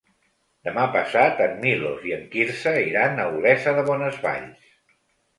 [0.67, 4.65] Demà passat en Milos i en Quirze iran a Olesa de Bonesvalls.